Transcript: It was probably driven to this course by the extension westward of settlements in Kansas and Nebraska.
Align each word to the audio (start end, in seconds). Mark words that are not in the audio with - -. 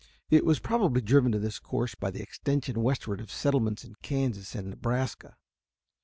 It 0.31 0.43
was 0.45 0.57
probably 0.57 0.99
driven 1.03 1.31
to 1.31 1.37
this 1.37 1.59
course 1.59 1.93
by 1.93 2.09
the 2.09 2.23
extension 2.23 2.81
westward 2.81 3.21
of 3.21 3.29
settlements 3.29 3.83
in 3.85 3.93
Kansas 4.01 4.55
and 4.55 4.71
Nebraska. 4.71 5.35